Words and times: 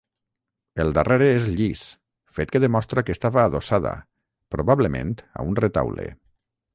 El 0.83 0.87
darrere 0.97 1.25
és 1.33 1.49
llis, 1.57 1.83
fet 2.37 2.53
que 2.55 2.61
demostra 2.63 3.03
que 3.09 3.15
estava 3.17 3.43
adossada, 3.49 3.91
probablement 4.57 5.13
a 5.43 5.47
un 5.53 5.61
retaule. 5.65 6.07